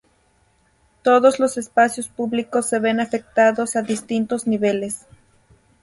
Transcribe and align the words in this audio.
Todas 1.03 1.39
los 1.39 1.59
espacios 1.59 2.07
públicos 2.09 2.65
se 2.65 2.79
ven 2.79 2.99
afectados 2.99 3.75
a 3.75 3.83
distintos 3.83 4.47
niveles. 4.47 5.05